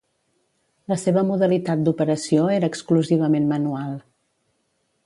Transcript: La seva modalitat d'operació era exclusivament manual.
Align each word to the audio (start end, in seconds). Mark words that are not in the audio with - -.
La 0.93 0.97
seva 1.01 1.23
modalitat 1.27 1.83
d'operació 1.89 2.49
era 2.55 2.71
exclusivament 2.75 3.49
manual. 3.55 3.95